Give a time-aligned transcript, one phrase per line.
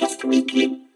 [0.00, 0.88] Outcast Weekly.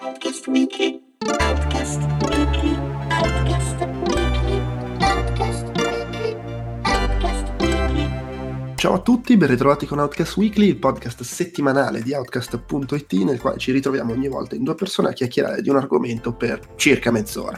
[0.00, 1.00] Outcast Weekly.
[1.38, 2.76] Outcast Weekly.
[3.10, 4.62] Outcast Weekly.
[4.98, 6.36] Outcast Weekly.
[6.82, 8.74] Outcast Weekly.
[8.74, 13.58] Ciao a tutti, ben ritrovati con Outcast Weekly, il podcast settimanale di Outcast.it nel quale
[13.58, 17.56] ci ritroviamo ogni volta in due persone a chiacchierare di un argomento per circa mezz'ora.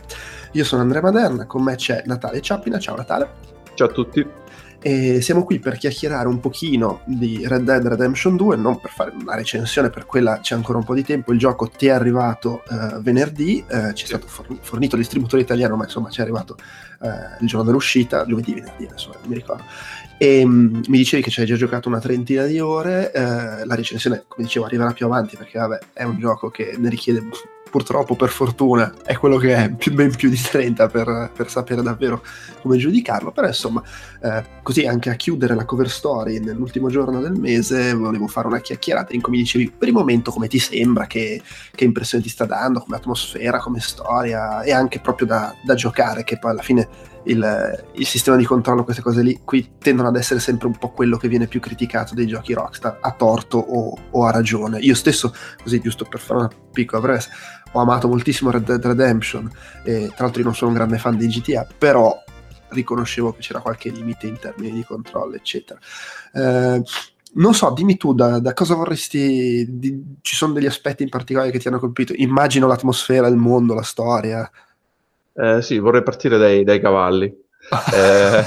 [0.52, 3.30] Io sono Andrea Maderna, con me c'è Natale Ciappina, ciao Natale.
[3.72, 4.40] Ciao a tutti.
[4.82, 9.12] E siamo qui per chiacchierare un pochino di Red Dead Redemption 2, non per fare
[9.18, 11.32] una recensione, per quella c'è ancora un po' di tempo.
[11.32, 15.42] Il gioco ti è arrivato eh, venerdì, eh, ci è stato forn- fornito il distributore
[15.42, 16.56] italiano, ma insomma ci è arrivato
[17.02, 17.08] eh,
[17.40, 19.64] il giorno dell'uscita, giovedì, venerdì, adesso non mi ricordo.
[20.16, 23.74] E mm, mi dicevi che ci hai già giocato una trentina di ore, eh, la
[23.74, 27.20] recensione, come dicevo, arriverà più avanti perché vabbè, è un gioco che ne richiede
[27.70, 31.82] purtroppo per fortuna è quello che è più, ben più di 30 per, per sapere
[31.82, 32.22] davvero
[32.60, 33.82] come giudicarlo però insomma
[34.20, 38.60] eh, così anche a chiudere la cover story nell'ultimo giorno del mese volevo fare una
[38.60, 41.40] chiacchierata in cui mi dicevi per il momento come ti sembra che,
[41.74, 46.24] che impressione ti sta dando come atmosfera come storia e anche proprio da, da giocare
[46.24, 46.88] che poi alla fine
[47.24, 50.90] il, il, sistema di controllo, queste cose lì, qui tendono ad essere sempre un po'
[50.90, 54.78] quello che viene più criticato dei giochi Rockstar, a torto o, o a ragione.
[54.78, 57.28] Io stesso, così giusto per fare una piccola presa,
[57.72, 59.50] ho amato moltissimo Red Dead Redemption,
[59.82, 62.22] e tra l'altro io non sono un grande fan di GTA, però
[62.68, 65.78] riconoscevo che c'era qualche limite in termini di controllo, eccetera.
[66.32, 66.82] Eh,
[67.32, 69.66] non so, dimmi tu da, da cosa vorresti.
[69.68, 72.12] Di, ci sono degli aspetti in particolare che ti hanno colpito?
[72.16, 74.50] Immagino l'atmosfera, il mondo, la storia.
[75.32, 77.32] Eh, sì, vorrei partire dai, dai cavalli.
[77.94, 78.44] eh,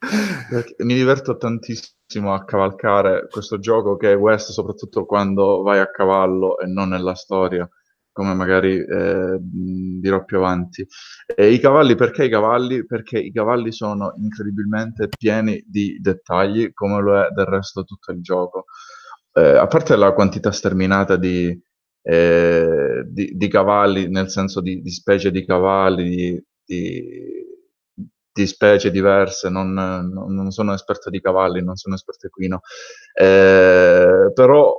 [0.84, 6.58] mi diverto tantissimo a cavalcare questo gioco che è West, soprattutto quando vai a cavallo
[6.58, 7.68] e non nella storia,
[8.14, 10.86] come magari eh, dirò più avanti.
[11.26, 12.86] E I cavalli, perché i cavalli?
[12.86, 18.22] Perché i cavalli sono incredibilmente pieni di dettagli, come lo è del resto tutto il
[18.22, 18.66] gioco.
[19.32, 21.60] Eh, a parte la quantità sterminata di,
[22.02, 29.72] eh, di, di, cavalli, nel senso di, di specie di cavalli, di, specie diverse, non,
[29.72, 32.60] non, sono esperto di cavalli, non sono esperto equino,
[33.12, 34.76] eh, però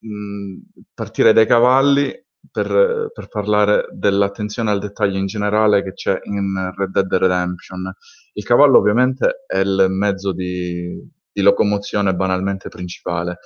[0.00, 0.58] mh,
[0.92, 6.90] partire dai cavalli per, per, parlare dell'attenzione al dettaglio in generale che c'è in Red
[6.90, 7.92] Dead Redemption.
[8.32, 10.98] Il cavallo ovviamente è il mezzo di,
[11.32, 13.38] di locomozione banalmente principale.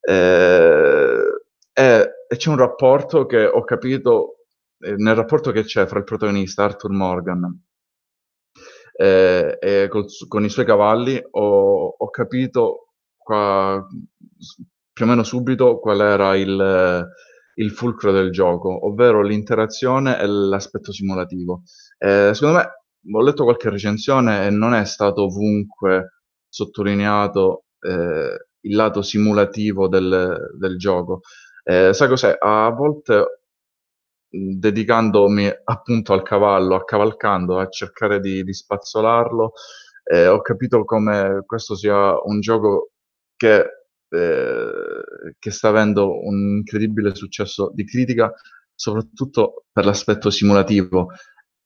[0.00, 1.20] Eh,
[1.72, 4.46] è e c'è un rapporto che ho capito,
[4.80, 7.62] eh, nel rapporto che c'è fra il protagonista Arthur Morgan
[8.92, 13.84] eh, e col, con i suoi cavalli, ho, ho capito qua,
[14.92, 17.06] più o meno subito qual era il,
[17.58, 21.62] il fulcro del gioco, ovvero l'interazione e l'aspetto simulativo.
[21.98, 28.74] Eh, secondo me, ho letto qualche recensione e non è stato ovunque sottolineato eh, il
[28.74, 31.20] lato simulativo del, del gioco.
[31.62, 32.36] Eh, sai cos'è?
[32.38, 33.40] A volte
[34.28, 39.52] dedicandomi appunto al cavallo, a cavalcando, a cercare di, di spazzolarlo,
[40.04, 42.90] eh, ho capito come questo sia un gioco
[43.36, 43.75] che,
[44.08, 48.32] eh, che sta avendo un incredibile successo di critica,
[48.74, 51.08] soprattutto per l'aspetto simulativo.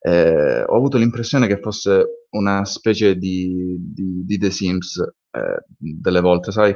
[0.03, 6.21] Eh, ho avuto l'impressione che fosse una specie di, di, di The Sims eh, delle
[6.21, 6.75] volte, sai?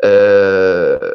[0.00, 1.12] Eh,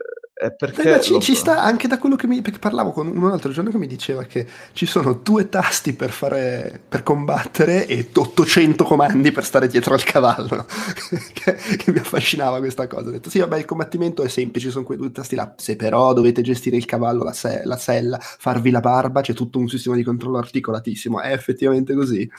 [0.55, 3.51] perché Beh, ci, ci, sta anche da quello che mi perché parlavo con un altro
[3.51, 8.85] giorno che mi diceva che ci sono due tasti per fare per combattere e 800
[8.85, 10.65] comandi per stare dietro al cavallo.
[11.33, 13.09] Che, che, mi affascinava questa cosa.
[13.09, 15.53] Ho detto sì vabbè il combattimento è semplice sono quei due tasti là.
[15.57, 19.59] Se però dovete gestire il cavallo la, se- la sella farvi la barba c'è tutto
[19.59, 21.19] un sistema di controllo articolatissimo.
[21.19, 22.29] È effettivamente così?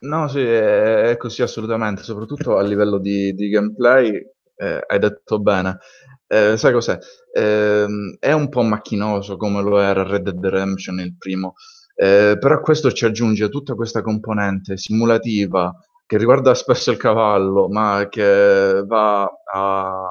[0.00, 2.02] No sì è così assolutamente.
[2.02, 4.10] Soprattutto a livello di, di gameplay
[4.56, 5.78] eh, hai detto bene
[6.26, 6.98] eh, sai cos'è?
[7.32, 7.86] Eh,
[8.18, 11.54] è un po' macchinoso come lo era Red Dead Redemption il primo,
[11.94, 15.72] eh, però questo ci aggiunge tutta questa componente simulativa
[16.06, 20.06] che riguarda spesso il cavallo, ma che va a,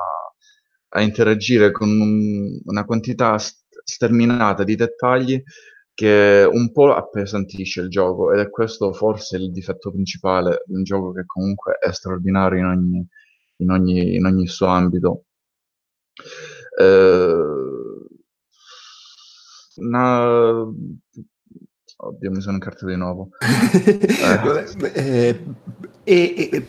[0.89, 5.41] a interagire con un, una quantità sterminata di dettagli
[5.93, 10.83] che un po' appesantisce il gioco ed è questo forse il difetto principale di un
[10.83, 13.07] gioco che comunque è straordinario in ogni,
[13.57, 15.24] in ogni, in ogni suo ambito.
[16.79, 18.07] Ehm,
[19.77, 20.63] una...
[21.97, 23.29] Oddio, mi sono incartato di nuovo.
[24.93, 25.39] eh.
[26.03, 26.67] e, e,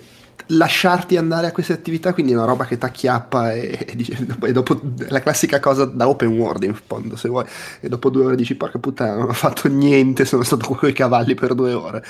[0.49, 4.53] lasciarti andare a queste attività, quindi è una roba che ti acchiappa e, e, e
[4.53, 7.45] dopo la classica cosa da open world in fondo, se vuoi,
[7.81, 10.93] e dopo due ore dici porca puttana, non ho fatto niente, sono stato con i
[10.93, 12.05] cavalli per due ore.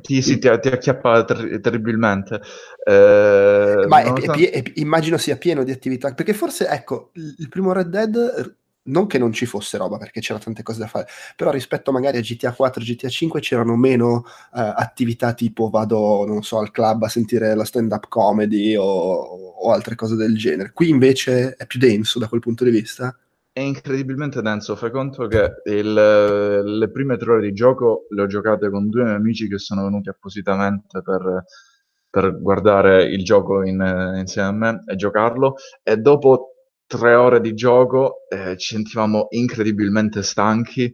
[0.00, 2.40] Ti, sì, ti, ti acchiappa ter- terribilmente.
[2.84, 7.72] Eh, Ma è, è, è, immagino sia pieno di attività, perché forse, ecco, il primo
[7.72, 11.06] Red Dead non che non ci fosse roba perché c'era tante cose da fare,
[11.36, 14.24] però rispetto magari a GTA 4 GTA 5 c'erano meno
[14.54, 19.70] eh, attività tipo vado, non so, al club a sentire la stand-up comedy o, o,
[19.72, 20.72] altre cose del genere.
[20.72, 23.16] Qui invece è più denso da quel punto di vista.
[23.54, 28.26] È incredibilmente denso, fai conto che il, le prime tre ore di gioco le ho
[28.26, 31.44] giocate con due amici che sono venuti appositamente per,
[32.08, 35.56] per guardare il gioco in, insieme a me e giocarlo.
[35.82, 36.54] E dopo
[36.86, 40.90] tre ore di gioco, eh, ci sentivamo incredibilmente stanchi,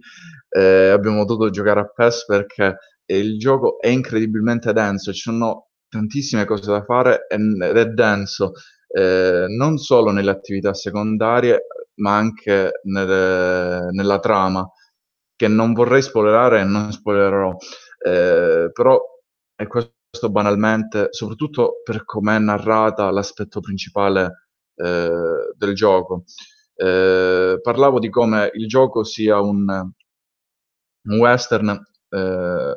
[0.49, 2.77] eh, abbiamo dovuto giocare a PES perché
[3.07, 8.53] il gioco è incredibilmente denso, ci sono tantissime cose da fare ed è denso
[8.89, 11.67] eh, non solo nelle attività secondarie,
[11.99, 14.69] ma anche nelle, nella trama,
[15.37, 17.55] che non vorrei spoilerare e non spoilerò,
[18.05, 19.01] eh, però
[19.55, 26.25] è questo banalmente, soprattutto per come è narrata l'aspetto principale eh, del gioco.
[26.75, 29.67] Eh, parlavo di come il gioco sia un,
[31.03, 31.71] un western
[32.11, 32.77] eh,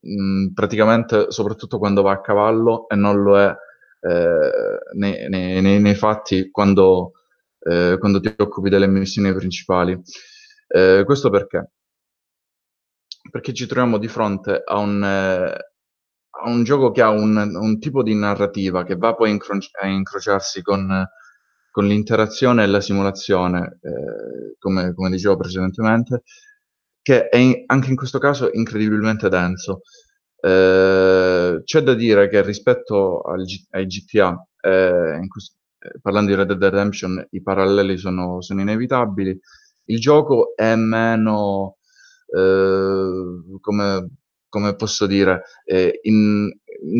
[0.00, 3.54] mh, praticamente soprattutto quando va a cavallo e non lo è
[4.00, 7.12] eh, nei, nei, nei, fatti quando,
[7.68, 10.00] eh, quando, ti occupi delle missioni principali.
[10.68, 11.70] Eh, questo perché?
[13.30, 18.02] Perché ci troviamo di fronte a un, a un gioco che ha un, un, tipo
[18.02, 21.06] di narrativa che va poi incro- a incrociarsi con,
[21.70, 26.22] con, l'interazione e la simulazione, eh, come, come, dicevo precedentemente,
[27.02, 29.80] che è in, anche in questo caso incredibilmente denso.
[30.40, 35.65] Eh, c'è da dire che rispetto al, ai GTA, eh, questo, eh,
[36.00, 39.38] parlando di Red Dead Redemption, i paralleli sono, sono inevitabili.
[39.86, 41.76] Il gioco è meno,
[42.34, 44.08] eh, come
[44.48, 46.50] come posso dire, eh, in,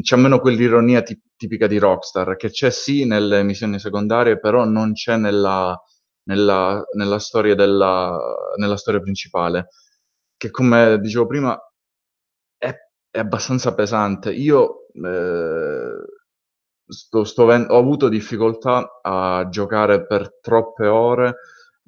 [0.02, 4.92] c'è meno quell'ironia tip- tipica di Rockstar, che c'è sì nelle missioni secondarie, però non
[4.92, 5.78] c'è nella,
[6.24, 8.18] nella, nella, storia, della,
[8.58, 9.68] nella storia principale,
[10.36, 11.58] che come dicevo prima
[12.58, 12.74] è,
[13.10, 14.32] è abbastanza pesante.
[14.32, 16.04] Io eh,
[16.86, 21.36] sto, sto ho avuto difficoltà a giocare per troppe ore,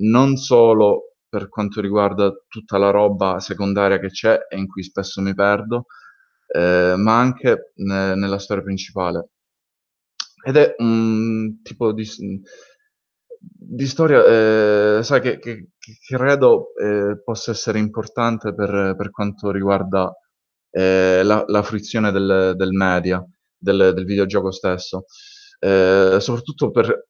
[0.01, 5.21] non solo per quanto riguarda tutta la roba secondaria che c'è e in cui spesso
[5.21, 5.87] mi perdo,
[6.47, 9.29] eh, ma anche ne- nella storia principale.
[10.45, 12.05] Ed è un tipo di,
[13.39, 19.51] di storia, eh, sai, che, che, che credo eh, possa essere importante per, per quanto
[19.51, 20.13] riguarda
[20.71, 23.25] eh, la, la, fruizione del, del media,
[23.59, 25.05] del, del, videogioco stesso.
[25.59, 27.09] Eh, soprattutto per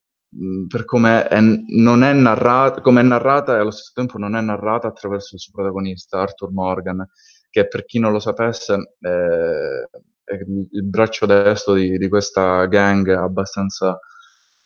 [0.66, 4.40] per come è, non è narrata, come è narrata e allo stesso tempo non è
[4.40, 7.08] narrata attraverso il suo protagonista, Arthur Morgan,
[7.48, 9.88] che per chi non lo sapesse eh,
[10.24, 13.98] è il braccio destro di, di questa gang abbastanza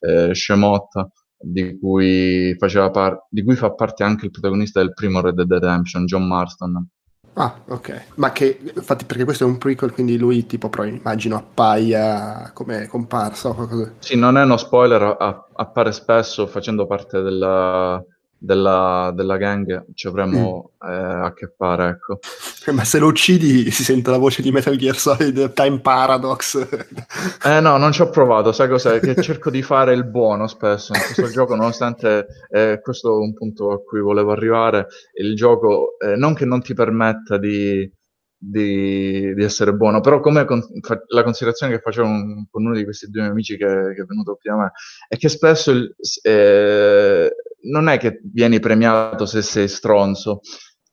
[0.01, 1.09] eh, scemotta
[1.39, 6.05] di cui, par- di cui fa parte anche il protagonista del primo Red Dead Redemption,
[6.07, 6.89] John Marston.
[7.35, 8.09] Ah, ok.
[8.17, 12.87] Ma che, infatti, perché questo è un prequel, quindi lui, tipo, proprio immagino appaia come
[12.87, 13.95] comparsa o qualcosa.
[14.01, 15.17] Sì, non è uno spoiler,
[15.55, 18.05] appare spesso facendo parte della,
[18.43, 20.91] della, della gang ci avremo mm.
[20.91, 22.19] eh, a che fare, ecco.
[22.73, 26.59] Ma se lo uccidi si sente la voce di Metal Gear Solid Time Paradox.
[27.45, 28.99] eh no, non ci ho provato, sai cos'è?
[28.99, 33.33] Che cerco di fare il buono spesso in questo gioco, nonostante eh, questo è un
[33.33, 34.89] punto a cui volevo arrivare,
[35.21, 37.89] il gioco eh, non che non ti permetta di,
[38.37, 42.75] di, di essere buono, però come con, fa, la considerazione che facevo un, con uno
[42.75, 44.73] di questi due miei amici che, che è venuto prima a me,
[45.07, 47.33] è che spesso il, eh,
[47.71, 50.41] non è che vieni premiato se sei stronzo,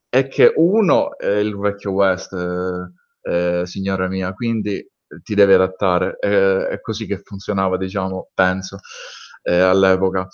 [0.10, 4.86] è che uno è il vecchio West, eh, eh, signora mia, quindi
[5.24, 8.80] ti devi adattare, è così che funzionava, diciamo, penso,
[9.44, 10.28] eh, all'epoca.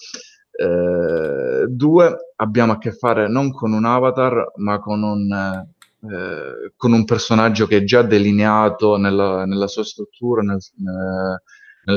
[0.57, 6.93] Eh, due, abbiamo a che fare non con un avatar, ma con un, eh, con
[6.93, 10.59] un personaggio che è già delineato nella, nella sua struttura, nel,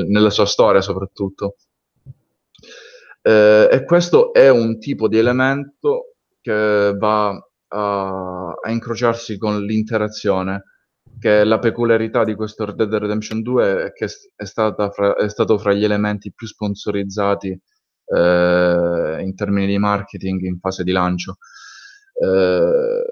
[0.09, 1.57] nella sua storia soprattutto.
[3.29, 10.63] Eh, e questo è un tipo di elemento che va a, a incrociarsi con l'interazione,
[11.19, 15.59] che la peculiarità di questo Red Dead Redemption 2 è che è, fra, è stato
[15.59, 21.37] fra gli elementi più sponsorizzati eh, in termini di marketing in fase di lancio.
[22.15, 23.05] Eh,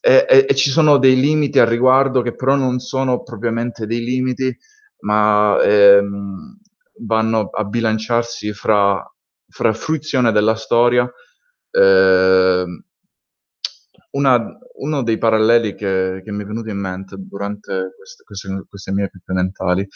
[0.00, 4.04] e, e, e, ci sono dei limiti al riguardo che però non sono propriamente dei
[4.04, 4.56] limiti,
[5.00, 6.58] ma ehm,
[7.00, 9.02] vanno a bilanciarsi fra,
[9.48, 11.10] fra fruizione della storia,
[11.70, 12.64] eh,
[14.12, 18.92] una, uno dei paralleli che, che, mi è venuto in mente durante queste, queste, queste
[18.92, 19.88] mie pippe mentali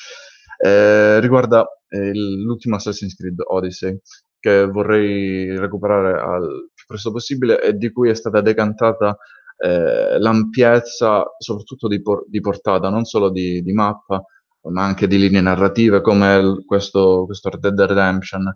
[0.61, 3.99] eh, riguarda eh, l'ultimo Assassin's Creed Odyssey,
[4.40, 9.17] che vorrei recuperare al più presto possibile e di cui è stata decantata
[9.57, 14.23] eh, l'ampiezza, soprattutto di, por- di, portata, non solo di, di, mappa,
[14.71, 18.55] ma anche di linee narrative come l- questo, questo Red Dead Redemption.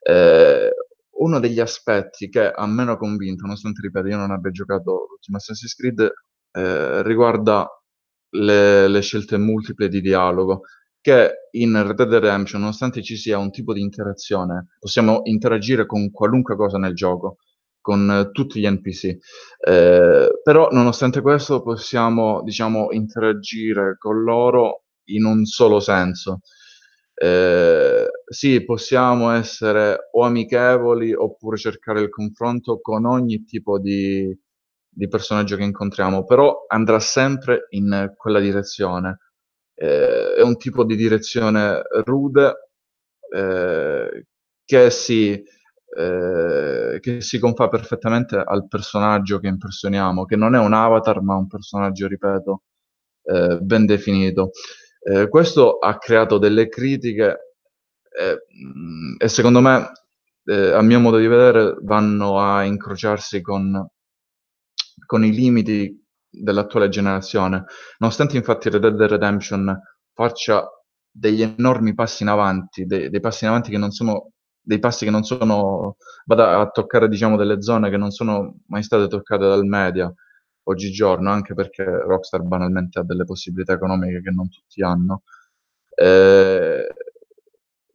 [0.00, 0.70] Eh,
[1.20, 5.74] uno degli aspetti che ha meno convinto, nonostante ripeto, io non abbia giocato l'ultimo Assassin's
[5.74, 6.12] Creed,
[6.52, 7.68] eh, riguarda
[8.30, 10.62] le, le, scelte multiple di dialogo,
[11.00, 16.10] che in Red Dead Redemption, nonostante ci sia un tipo di interazione, possiamo interagire con
[16.10, 17.36] qualunque cosa nel gioco,
[17.80, 19.16] con eh, tutti gli NPC.
[19.66, 26.40] Eh, però, nonostante questo, possiamo, diciamo, interagire con loro in un solo senso.
[27.14, 34.32] Eh, sì, possiamo essere o amichevoli oppure cercare il confronto con ogni tipo di,
[34.88, 39.18] di personaggio che incontriamo, però andrà sempre in quella direzione.
[39.74, 42.54] Eh, è un tipo di direzione rude
[43.34, 44.26] eh,
[44.64, 45.32] che, si,
[45.96, 51.34] eh, che si confà perfettamente al personaggio che impersoniamo, che non è un avatar, ma
[51.34, 52.62] un personaggio, ripeto,
[53.24, 54.50] eh, ben definito.
[55.02, 57.49] Eh, questo ha creato delle critiche
[58.18, 58.38] eh,
[59.18, 59.90] e secondo me,
[60.44, 63.88] eh, a mio modo di vedere, vanno a incrociarsi con,
[65.06, 65.96] con i limiti
[66.28, 67.64] dell'attuale generazione.
[67.98, 69.78] Nonostante infatti Red Dead Redemption
[70.12, 70.68] faccia
[71.10, 75.04] degli enormi passi in avanti, dei, dei passi in avanti che non sono dei passi
[75.04, 79.42] che non sono vada a toccare diciamo delle zone che non sono mai state toccate
[79.46, 80.12] dal media
[80.64, 85.22] oggigiorno, anche perché Rockstar banalmente ha delle possibilità economiche che non tutti hanno.
[85.94, 86.86] Eh,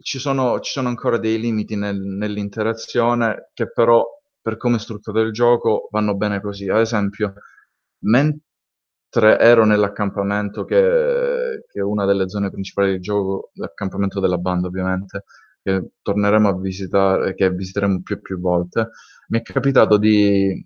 [0.05, 4.05] ci, sono, ci, sono, ancora dei limiti nel, nell'interazione che però
[4.39, 6.69] per come è strutturato il gioco vanno bene così.
[6.69, 7.33] Ad esempio,
[8.01, 14.67] mentre ero nell'accampamento, che, che è una delle zone principali del gioco, l'accampamento della banda
[14.67, 15.23] ovviamente,
[15.63, 18.89] che torneremo a visitare, che visiteremo più e più volte,
[19.29, 20.63] mi è capitato di,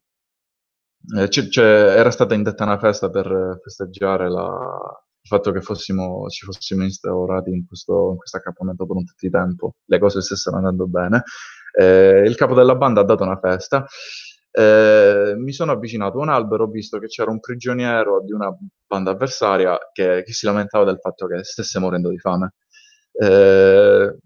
[1.17, 6.27] eh, c- c- era stata indetta una festa per festeggiare la- il fatto che fossimo,
[6.29, 10.21] ci fossimo instaurati in questo, in questo accampamento per un po' di tempo, le cose
[10.21, 11.23] stessero andando bene.
[11.77, 13.85] Eh, il capo della banda ha dato una festa.
[14.51, 18.49] Eh, mi sono avvicinato a un albero, ho visto che c'era un prigioniero di una
[18.87, 22.53] banda avversaria che, che si lamentava del fatto che stesse morendo di fame.
[23.11, 24.17] Eh,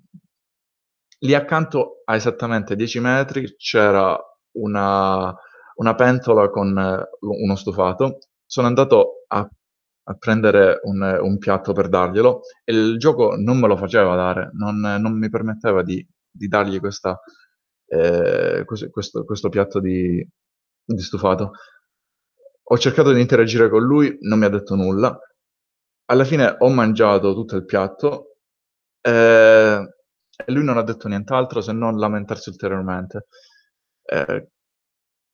[1.19, 4.17] lì accanto a esattamente 10 metri c'era
[4.57, 5.33] una,
[5.75, 8.19] una pentola con eh, uno stufato.
[8.45, 9.47] Sono andato a,
[10.05, 14.49] a prendere un, un, piatto per darglielo e il gioco non me lo faceva dare,
[14.53, 17.19] non, non mi permetteva di, di dargli questa,
[17.87, 20.25] eh, questo, questo, piatto di,
[20.83, 21.51] di stufato.
[22.67, 25.17] Ho cercato di interagire con lui, non mi ha detto nulla.
[26.05, 28.37] Alla fine ho mangiato tutto il piatto
[29.01, 29.87] eh,
[30.35, 33.27] e lui non ha detto nient'altro se non lamentarsi ulteriormente.
[34.03, 34.49] Eh,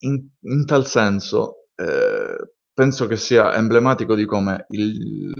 [0.02, 5.30] in, in tal senso, eh, penso che sia emblematico di come, il,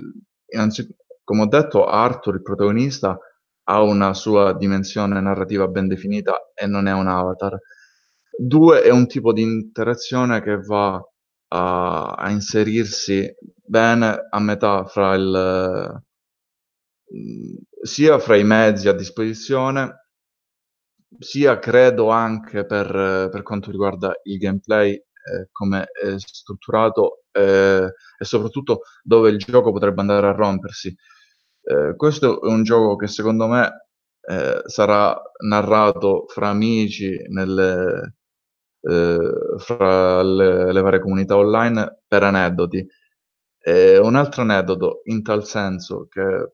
[1.24, 3.18] come ho detto, Arthur, il protagonista,
[3.64, 7.58] ha una sua dimensione narrativa ben definita e non è un avatar.
[8.36, 11.02] Due, è un tipo di interazione che va
[11.48, 16.02] a, a inserirsi bene a metà fra il,
[17.80, 20.08] sia fra i mezzi a disposizione
[21.18, 28.24] sia credo anche per, per quanto riguarda il gameplay, eh, come è strutturato eh, e
[28.24, 30.94] soprattutto dove il gioco potrebbe andare a rompersi.
[31.62, 33.88] Eh, questo è un gioco che secondo me
[34.20, 38.16] eh, sarà narrato fra amici, nelle,
[38.80, 39.18] eh,
[39.58, 42.86] fra le, le, varie comunità online per aneddoti.
[44.02, 46.52] un altro aneddoto in tal senso che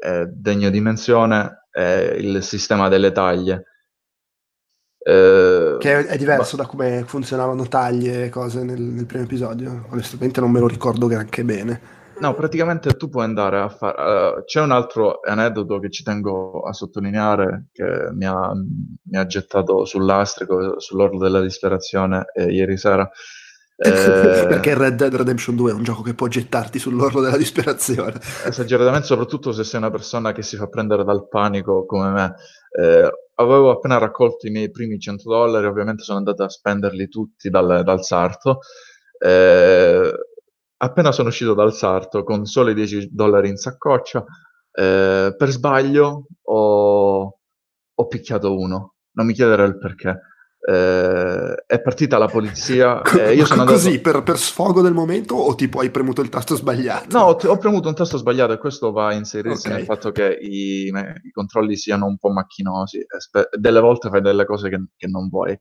[0.00, 3.71] è degno di menzione è il sistema delle taglie
[5.04, 6.62] eh, che è, diverso ma...
[6.62, 9.86] da come funzionavano taglie e cose nel, nel, primo episodio.
[9.90, 12.00] Onestamente non me lo ricordo granché bene.
[12.18, 14.36] No, praticamente tu puoi andare a fare...
[14.38, 19.26] Uh, c'è un altro aneddoto che ci tengo a sottolineare che mi ha, mi ha
[19.26, 23.10] gettato sull'astrico, sull'orlo della disperazione eh, ieri sera.
[23.84, 28.20] Eh, Perché Red Dead Redemption 2 è un gioco che può gettarti sull'orlo della disperazione.
[28.46, 32.34] Esageratamente, soprattutto se sei una persona che si fa prendere dal panico come me.
[32.80, 37.50] Eh, avevo appena raccolto i miei primi 100 dollari, ovviamente sono andato a spenderli tutti
[37.50, 38.60] dal, dal sarto.
[39.18, 40.12] Eh,
[40.76, 44.24] appena sono uscito dal sarto con soli 10 dollari in saccoccia,
[44.72, 47.38] eh, per sbaglio ho,
[47.94, 48.94] ho, picchiato uno.
[49.12, 50.18] Non mi chiedere il perché.
[50.64, 53.02] Eh, è partita la polizia.
[53.02, 54.10] Eh, io sono Così, andato...
[54.10, 57.18] per, per, sfogo del momento o tipo hai premuto il tasto sbagliato?
[57.18, 59.78] No, ho, ho premuto un tasto sbagliato e questo va a inserirsi okay.
[59.78, 63.04] nel fatto che i, i, controlli siano un po' macchinosi.
[63.18, 65.58] Spe- delle volte fai delle cose che, che non vuoi.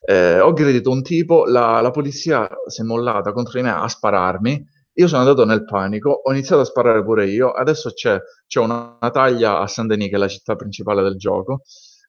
[0.00, 3.86] Eh, ho aggredito un tipo, la, la polizia si è mollata contro di me a
[3.86, 4.74] spararmi.
[4.98, 7.50] Io sono andato nel panico, ho iniziato a sparare pure io.
[7.52, 11.62] Adesso c'è, c'è una, una taglia a Saint-Denis, che è la città principale del gioco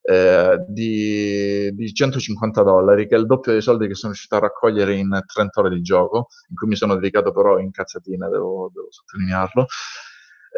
[0.09, 4.39] eh, di, di, 150 dollari, che è il doppio dei soldi che sono riuscito a
[4.39, 8.71] raccogliere in 30 ore di gioco, in cui mi sono dedicato però in cazzatina, devo,
[8.73, 9.65] devo sottolinearlo.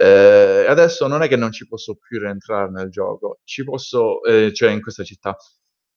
[0.01, 4.53] Eh, adesso non è che non ci posso più rientrare nel gioco, ci posso, eh,
[4.53, 5.36] cioè in questa città,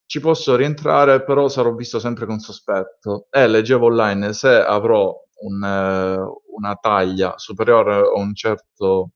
[0.07, 3.27] ci posso rientrare, però sarò visto sempre con sospetto.
[3.31, 9.11] E leggevo online se avrò un, uh, una taglia superiore a un certo,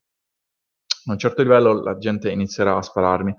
[1.07, 3.35] a un certo livello, la gente inizierà a spararmi.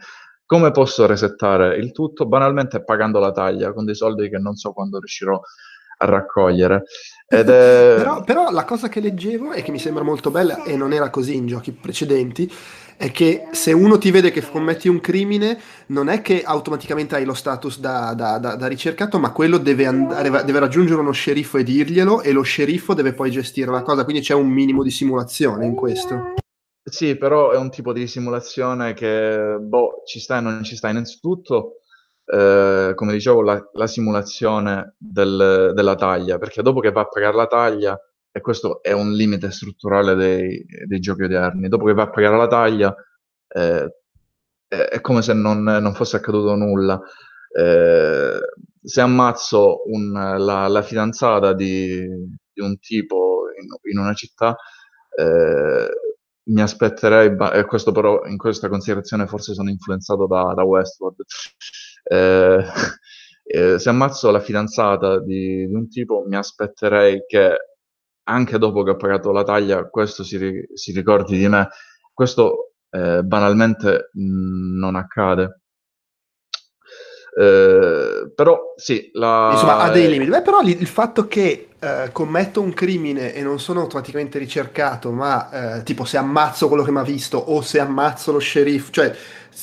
[0.49, 2.25] Come posso resettare il tutto?
[2.25, 5.39] Banalmente pagando la taglia con dei soldi che non so quando riuscirò
[5.99, 6.85] a raccogliere.
[7.27, 7.45] È...
[7.45, 11.11] però, però, la cosa che leggevo e che mi sembra molto bella, e non era
[11.11, 12.51] così in giochi precedenti,
[12.97, 17.27] è che se uno ti vede che commetti un crimine, non è che automaticamente hai
[17.27, 21.59] lo status da, da, da, da ricercato, ma quello deve, andare, deve raggiungere uno sceriffo
[21.59, 24.91] e dirglielo, e lo sceriffo deve poi gestire la cosa, quindi c'è un minimo di
[24.91, 26.37] simulazione in questo.
[26.91, 30.89] Sì, però è un tipo di simulazione che, boh, ci sta e non ci sta.
[30.89, 31.81] Innanzitutto,
[32.25, 37.37] eh, come dicevo, la, la simulazione del, della taglia, perché dopo che va a pagare
[37.37, 37.99] la taglia,
[38.31, 42.37] e questo è un limite strutturale dei, dei giochi odierni, dopo che va a pagare
[42.37, 42.95] la taglia,
[43.49, 43.93] eh,
[44.69, 47.01] è come se non, non fosse accaduto nulla.
[47.51, 48.39] Eh,
[48.83, 52.07] se ammazzo un, la, la, fidanzata di,
[52.53, 54.57] di un tipo in, in una città,
[55.17, 55.89] eh,
[56.49, 61.25] mi aspetterei, e questo però in questa considerazione forse sono influenzato da, da Westworld,
[62.05, 62.65] eh,
[63.45, 67.57] eh, se ammazzo la fidanzata di, di, un tipo mi aspetterei che
[68.25, 70.39] anche dopo che ho pagato la taglia questo si,
[70.75, 71.69] si ricordi di me.
[72.13, 75.61] Questo eh, banalmente mh, mm, non accade.
[77.39, 79.51] Eh, però sì, la...
[79.53, 80.31] insomma ha dei limiti.
[80.31, 85.77] Beh, però il fatto che eh, commetto un crimine e non sono automaticamente ricercato, ma
[85.79, 89.15] eh, tipo se ammazzo quello che mi ha visto o se ammazzo lo sceriffo, cioè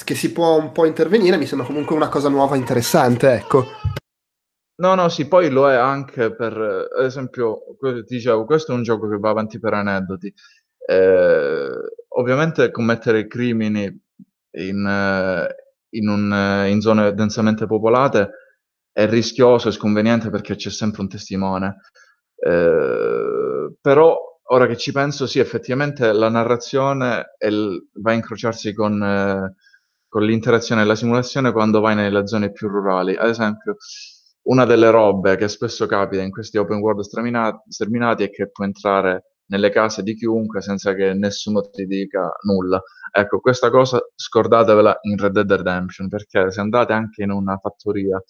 [0.04, 3.66] che si può un po' intervenire, mi sembra comunque una cosa nuova interessante, ecco.
[4.78, 8.84] No, no, sì, poi lo è anche per, ad esempio, ti dicevo, questo è un
[8.84, 10.34] gioco che va avanti per aneddoti.
[10.88, 11.70] Eh,
[12.10, 13.84] ovviamente commettere crimini
[14.52, 15.56] in, eh,
[15.92, 18.32] in, un, eh, in zone densamente popolate
[18.92, 21.78] è rischioso e sconveniente perché c'è sempre un testimone.
[22.36, 24.18] Eh, però
[24.48, 29.56] ora che ci penso, sì, effettivamente la narrazione il, va a incrociarsi con, eh,
[30.08, 33.16] con l'interazione e la simulazione quando vai nelle zone più rurali.
[33.16, 33.78] Ad esempio,
[34.44, 39.24] una delle robe che spesso capita in questi open world sterminati è che puoi entrare
[39.48, 42.82] nelle case di chiunque senza che nessuno ti dica nulla.
[43.12, 48.22] Ecco, questa cosa scordatevela in Red Dead Redemption, perché se andate anche in una fattoria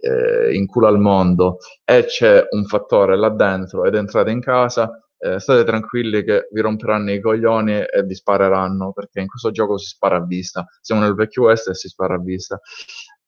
[0.00, 4.90] eh, in culo al mondo e c'è un fattore là dentro ed entrate in casa,
[5.18, 9.78] eh, state tranquilli che vi romperanno i coglioni e vi spareranno, perché in questo gioco
[9.78, 10.64] si spara a vista.
[10.80, 12.60] Siamo nel vecchio West e si spara a vista.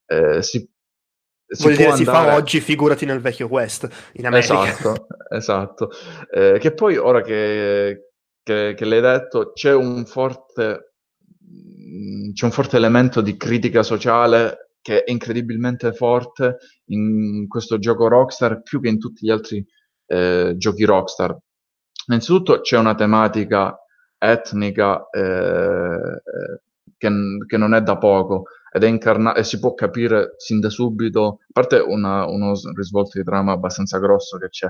[0.06, 0.68] Eh, si
[1.50, 2.04] si Vuol dire andare...
[2.04, 4.64] si fa oggi, figurati nel vecchio West, in America.
[4.64, 5.90] Esatto, esatto.
[6.30, 8.10] Eh, che poi, ora che,
[8.42, 10.88] che, che l'hai detto, c'è un forte
[12.34, 18.62] c'è un forte elemento di critica sociale che è incredibilmente forte in questo gioco Rockstar
[18.62, 19.64] più che in tutti gli altri
[20.06, 21.36] eh, giochi Rockstar.
[22.06, 23.78] Innanzitutto c'è una tematica
[24.18, 26.22] etnica eh,
[26.96, 27.08] che,
[27.46, 31.40] che, non è da poco ed è incarnata e si può capire sin da subito,
[31.42, 34.68] a parte una, uno risvolto di trama abbastanza grosso che c'è,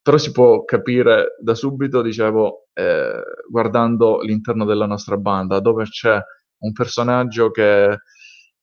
[0.00, 6.18] però si può capire da subito, dicevo, eh, guardando l'interno della nostra banda, dove c'è
[6.60, 7.98] un personaggio che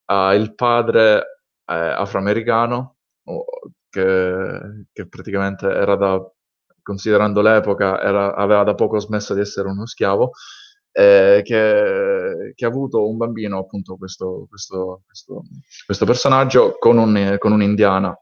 [0.05, 2.97] ha il padre eh, afroamericano,
[3.89, 6.21] che, che, praticamente era da,
[6.81, 10.31] considerando l'epoca, era, aveva da poco smesso di essere uno schiavo,
[10.91, 15.43] eh, che, che, ha avuto un bambino, appunto questo, questo, questo,
[15.85, 18.17] questo personaggio, con, un, con un'indiana.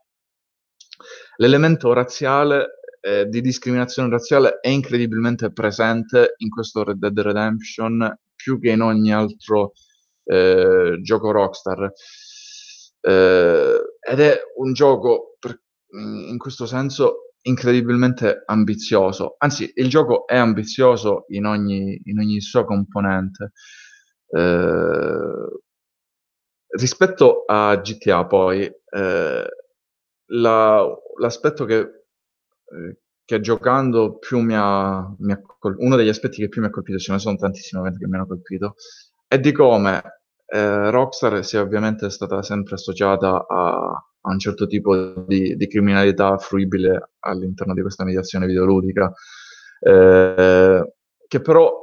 [1.37, 8.59] L'elemento razziale, eh, di discriminazione razziale, è incredibilmente presente in questo Red Dead Redemption più
[8.59, 9.73] che in ogni altro
[10.23, 11.91] eh, gioco Rockstar.
[13.01, 19.35] Eh, ed è un gioco, per, in questo senso, incredibilmente ambizioso.
[19.37, 23.51] Anzi, il gioco è ambizioso in ogni, in ogni sua componente.
[24.29, 25.47] Eh,
[26.75, 29.45] rispetto a GTA, poi, eh,
[30.27, 36.41] la, l'aspetto che, eh, che, giocando più mi ha, mi ha col- uno degli aspetti
[36.41, 38.75] che più mi ha colpito, ce ne sono tantissimi che mi hanno colpito,
[39.33, 43.89] è di come eh, Rockstar sia ovviamente stata sempre associata a,
[44.21, 49.11] a un certo tipo di, di, criminalità fruibile all'interno di questa mediazione videoludica,
[49.79, 50.93] eh,
[51.27, 51.73] che però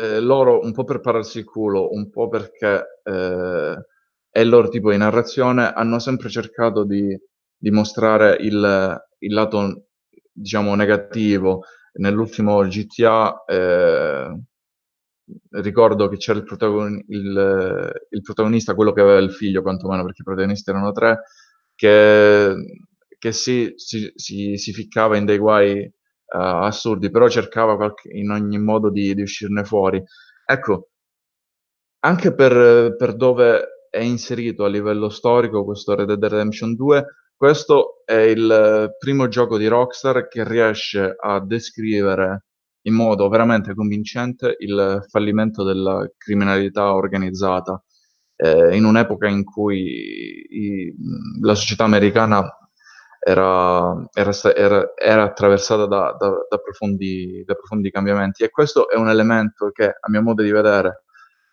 [0.00, 3.76] eh, loro un po' per pararsi il culo, un po' perché eh,
[4.30, 7.18] è il loro tipo di narrazione, hanno sempre cercato di,
[7.56, 9.86] di mostrare il, il, lato,
[10.32, 11.62] diciamo, negativo.
[11.94, 14.38] Nell'ultimo GTA eh,
[15.50, 20.22] ricordo che c'era il, protagon- il, il, protagonista, quello che aveva il figlio, quantomeno, perché
[20.22, 21.22] i protagonisti erano tre,
[21.74, 22.54] che,
[23.18, 25.90] che si, si, si, si ficcava in dei guai uh,
[26.28, 30.02] assurdi, però cercava qualche, in ogni modo di, di, uscirne fuori.
[30.44, 30.90] Ecco,
[32.00, 37.04] anche per, per, dove è inserito a livello storico questo Red Dead Redemption 2,
[37.36, 42.45] questo è il primo gioco di Rockstar che riesce a descrivere
[42.86, 47.82] in modo veramente convincente il fallimento della criminalità organizzata.
[48.38, 50.94] Eh, in un'epoca in cui i,
[51.40, 52.44] la società americana
[53.18, 58.44] era, era, era, era attraversata da, da, da, profondi, da, profondi, cambiamenti.
[58.44, 61.04] E questo è un elemento che a mio modo di vedere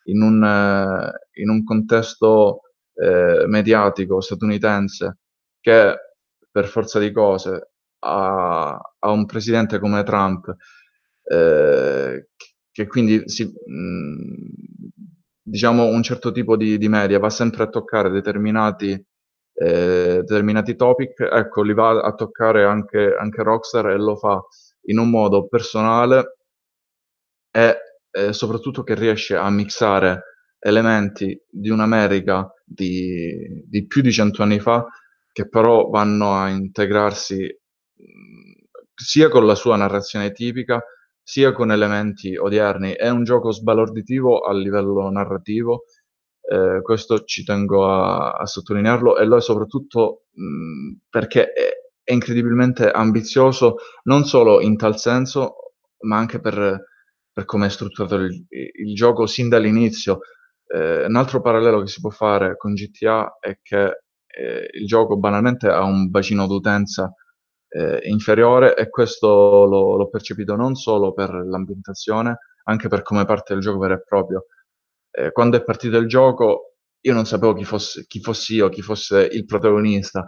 [0.05, 2.61] in un, eh, in un contesto
[2.93, 5.17] eh, mediatico statunitense
[5.59, 5.95] che
[6.51, 10.55] per forza di cose ha, ha un presidente come Trump
[11.23, 12.27] eh,
[12.71, 14.91] che quindi si, mh,
[15.41, 18.91] diciamo un certo tipo di, di media va sempre a toccare determinati
[19.55, 24.41] eh, determinati topic, ecco, li va a toccare anche, anche Rockstar e lo fa
[24.87, 26.37] in un modo personale
[27.51, 27.77] e
[28.11, 30.23] eh, soprattutto che riesce a mixare
[30.59, 34.85] elementi di un'America di, di più di cento anni fa
[35.31, 37.47] che però vanno a integrarsi
[38.95, 40.81] sia con la sua narrazione tipica
[41.23, 42.91] sia con elementi odierni.
[42.93, 45.85] È un gioco sbalorditivo a livello narrativo
[46.45, 51.69] eh, questo ci tengo a, a, sottolinearlo e lo è soprattutto mh, perché è,
[52.03, 56.83] è, incredibilmente ambizioso non solo in tal senso, ma anche per,
[57.31, 60.19] per come è strutturato il, il, gioco sin dall'inizio.
[60.67, 63.83] Eh, un altro parallelo che si può fare con GTA è che
[64.27, 67.13] eh, il gioco banalmente ha un bacino d'utenza
[67.73, 73.53] eh, inferiore e questo lo, l'ho percepito non solo per l'ambientazione, anche per come parte
[73.53, 74.45] del gioco vero e proprio
[75.15, 78.81] eh, quando è partito il gioco io non sapevo chi, fosse, chi fossi io, chi
[78.81, 80.25] fosse il protagonista.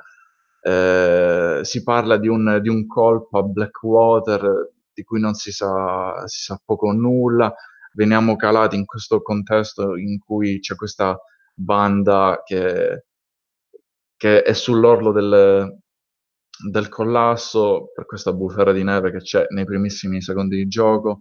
[0.61, 6.27] Eh, si parla di un, di un, colpo a Blackwater di cui non si sa,
[6.27, 7.53] si sa poco o nulla.
[7.93, 11.17] Veniamo calati in questo contesto in cui c'è questa
[11.53, 13.05] banda che,
[14.17, 15.81] che è sull'orlo del,
[16.69, 21.19] del collasso per questa bufera di neve che c'è nei primissimi secondi di gioco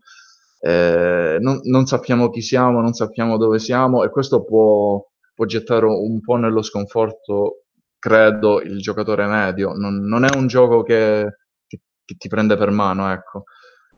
[0.67, 4.99] eh, non, non, sappiamo chi siamo, non sappiamo dove siamo e questo può,
[5.35, 7.65] può gettare un po' nello sconforto,
[7.99, 9.75] credo, il giocatore medio.
[9.75, 13.45] Non, non è un gioco che, che, che, ti prende per mano, ecco.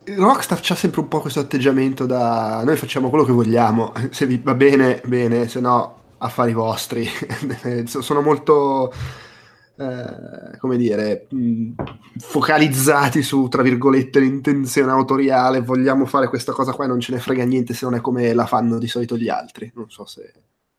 [0.06, 4.38] Rockstar c'ha sempre un po' questo atteggiamento da noi facciamo quello che vogliamo, se vi
[4.38, 7.06] va bene, bene, se no affari vostri.
[7.86, 8.92] Sono molto
[9.78, 11.72] eh, come dire, mh,
[12.18, 17.18] focalizzati su, tra virgolette, l'intenzione autoriale, vogliamo fare questa cosa qua e non ce ne
[17.18, 19.70] frega niente se non è come la fanno di solito gli altri.
[19.74, 20.32] Non so se...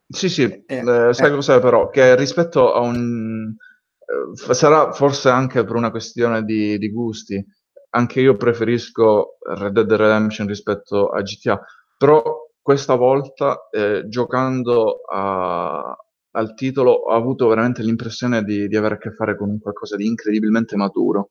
[0.10, 1.33] Sì, sì, eh, eh, sai eh.
[1.33, 1.89] cos'è però?
[1.89, 3.53] Che rispetto a un...
[3.99, 7.43] Eh, sarà forse anche per una questione di, di gusti,
[7.91, 11.60] anche io preferisco Red Dead Redemption rispetto a GTA,
[11.97, 15.95] però questa volta eh, giocando a,
[16.38, 20.06] al titolo ho avuto veramente l'impressione di, di, avere a che fare con qualcosa di
[20.06, 21.30] incredibilmente maturo.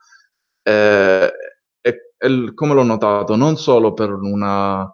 [0.62, 1.33] Eh,
[1.81, 4.90] e, e, come l'ho notato, non solo per, una,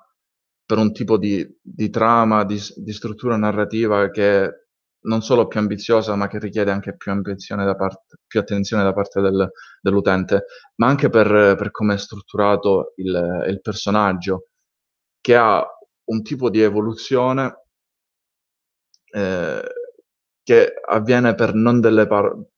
[0.65, 4.51] per un tipo di, di trama, di, di, struttura narrativa che è
[5.05, 9.51] non solo più ambiziosa, ma che richiede anche più, parte, più attenzione da parte del,
[9.81, 10.45] dell'utente,
[10.77, 14.49] ma anche per, per come è strutturato il, il personaggio,
[15.21, 15.67] che ha
[16.05, 17.63] un tipo di evoluzione
[19.15, 19.63] eh,
[20.43, 22.51] che avviene per non delle parole,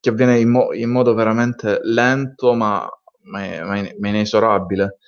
[0.00, 2.88] che avviene in, mo- in, modo veramente lento ma,
[3.22, 4.98] ma, ma, ma inesorabile.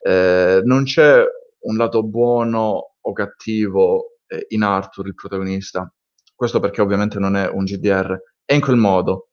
[0.00, 1.24] Eh, non c'è
[1.60, 5.90] un lato buono o cattivo eh, in Arthur, il protagonista.
[6.34, 8.16] Questo perché ovviamente non è un GDR.
[8.44, 9.30] È in quel modo.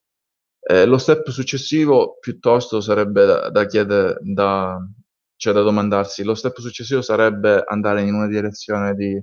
[0.62, 4.78] Eh, lo step successivo piuttosto sarebbe da, da chiedere, da,
[5.36, 9.22] cioè da domandarsi, lo step successivo sarebbe andare in una direzione di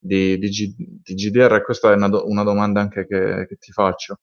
[0.00, 1.62] di, di, G, di GDR?
[1.62, 4.20] Questa è una, do, una domanda anche che, che, ti faccio.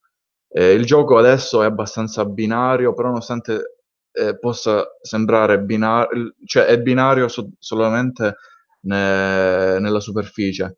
[0.50, 6.80] Eh, il gioco adesso è abbastanza binario, però nonostante eh, possa sembrare binario, cioè è
[6.82, 8.36] binario so- solamente
[8.82, 10.78] ne- nella superficie.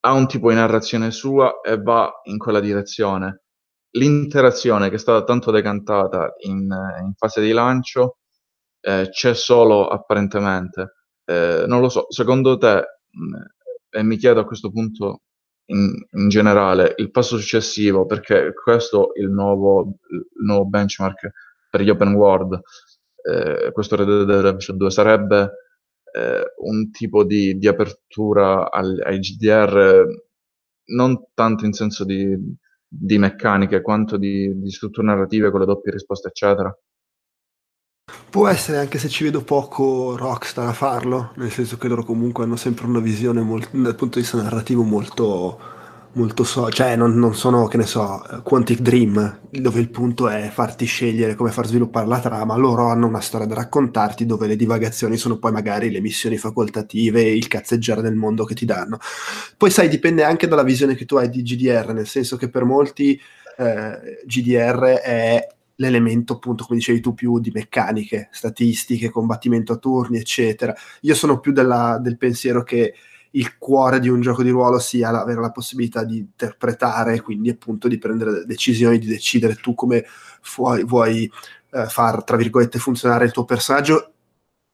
[0.00, 3.42] Ha un tipo di narrazione sua e va in quella direzione.
[3.92, 6.60] L'interazione che è stata tanto decantata in,
[7.00, 8.18] in fase di lancio
[8.80, 10.94] eh, c'è solo apparentemente.
[11.24, 12.74] Eh, non lo so, secondo te,
[13.10, 13.42] mh,
[13.94, 15.22] e mi chiedo a questo punto
[15.66, 21.30] in, in, generale, il passo successivo, perché questo è il nuovo, il nuovo benchmark
[21.70, 22.60] per gli open world,
[23.22, 25.50] eh, questo Red Dead Redemption 2 sarebbe
[26.12, 30.04] eh, un tipo di, di apertura al, ai GDR
[30.86, 32.36] non tanto in senso di,
[32.86, 36.76] di meccaniche quanto di, di strutture narrative con le doppie risposte eccetera
[38.34, 42.42] Può essere anche se ci vedo poco Rockstar a farlo, nel senso che loro comunque
[42.42, 45.60] hanno sempre una visione molto, dal punto di vista narrativo molto,
[46.14, 50.50] molto so, cioè non, non, sono, che ne so, Quantic Dream, dove il punto è
[50.52, 54.56] farti scegliere come far sviluppare la trama, loro hanno una storia da raccontarti dove le
[54.56, 58.98] divagazioni sono poi magari le missioni facoltative, il cazzeggiare del mondo che ti danno.
[59.56, 62.64] Poi sai, dipende anche dalla visione che tu hai di GDR, nel senso che per
[62.64, 63.18] molti
[63.56, 70.18] eh, GDR è l'elemento appunto come dicevi tu più di meccaniche, statistiche, combattimento a turni
[70.18, 70.74] eccetera.
[71.02, 72.94] Io sono più della, del pensiero che
[73.34, 77.88] il cuore di un gioco di ruolo sia avere la possibilità di interpretare, quindi appunto
[77.88, 80.04] di prendere decisioni, di decidere tu come
[80.54, 81.30] vuoi, vuoi
[81.70, 84.13] eh, far, tra virgolette, funzionare il tuo personaggio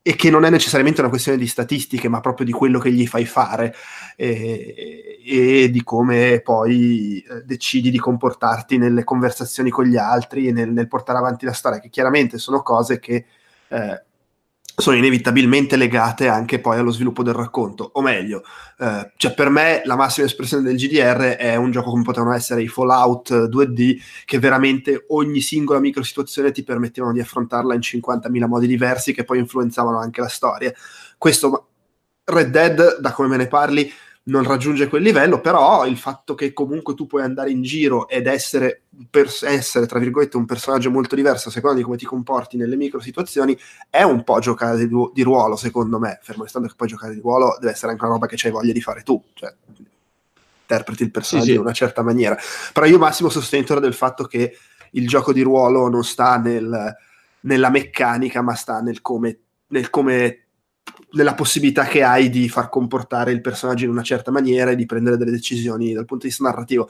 [0.02, 3.06] e che non è necessariamente una questione di statistiche, ma proprio di quello che gli
[3.06, 3.74] fai fare
[4.16, 10.52] e, e di come poi eh, decidi di comportarti nelle conversazioni con gli altri e
[10.52, 13.26] nel, nel, portare avanti la storia, che chiaramente sono cose che
[13.68, 14.04] eh,
[14.80, 18.42] sono inevitabilmente legate anche poi allo sviluppo del racconto, o meglio,
[18.78, 22.62] eh, cioè per me la massima espressione del GDR è un gioco come potevano essere
[22.62, 28.46] i Fallout 2D, che veramente ogni singola micro situazione ti permettevano di affrontarla in 50.000
[28.46, 30.72] modi diversi che poi influenzavano anche la storia.
[31.16, 31.66] Questo
[32.24, 36.52] Red Dead, da come me ne parli, non raggiunge quel livello, però il fatto che
[36.52, 41.14] comunque tu puoi andare in giro ed essere, per, essere tra virgolette, un personaggio molto
[41.14, 44.88] diverso a seconda di come ti comporti nelle micro situazioni, è un po' giocare di,
[45.12, 48.12] di ruolo, secondo me, fermo restando che poi giocare di ruolo deve essere anche una
[48.12, 49.52] roba che hai voglia di fare tu, cioè
[50.70, 51.58] interpreti il personaggio sì, sì.
[51.58, 52.36] in una certa maniera.
[52.72, 54.56] Però io massimo sostenitore del fatto che
[54.92, 56.96] il gioco di ruolo non sta nel,
[57.40, 60.44] nella meccanica, ma sta nel come, nel come
[61.12, 64.86] nella possibilità che hai di far comportare il personaggio in una certa maniera e di
[64.86, 66.88] prendere delle decisioni dal punto di vista narrativo.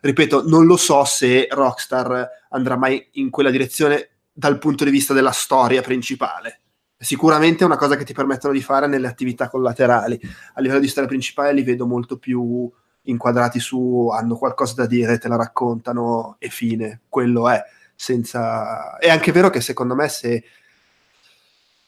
[0.00, 5.14] Ripeto, non lo so se Rockstar andrà mai in quella direzione dal punto di vista
[5.14, 6.60] della storia principale.
[6.96, 10.20] Sicuramente è una cosa che ti permettono di fare nelle attività collaterali.
[10.54, 12.70] A livello di storia principale li vedo molto più
[13.02, 17.00] inquadrati su hanno qualcosa da dire, te la raccontano e fine.
[17.08, 17.60] Quello è.
[17.94, 18.98] Senza...
[18.98, 20.44] È anche vero che secondo me se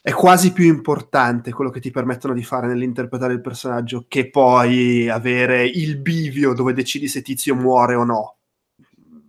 [0.07, 5.09] è quasi più importante quello che ti permettono di fare nell'interpretare il personaggio che poi
[5.09, 8.37] avere il bivio dove decidi se Tizio muore o no.